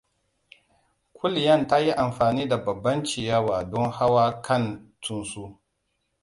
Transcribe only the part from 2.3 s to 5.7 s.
da babban ciyawa don hawa kan tsuntsu.